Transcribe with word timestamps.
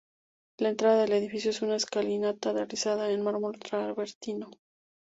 La 0.57 0.69
entrada 0.69 0.99
del 1.03 1.11
edificio 1.11 1.51
es 1.51 1.61
una 1.61 1.75
escalinata 1.75 2.53
realizada 2.53 3.11
en 3.11 3.21
mármol 3.21 3.59
travertino. 3.59 4.49